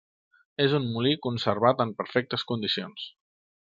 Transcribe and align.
És 0.63 0.71
un 0.77 0.87
molí 0.95 1.11
conservat 1.27 1.85
en 1.85 1.93
perfectes 2.01 2.47
condicions. 2.53 3.05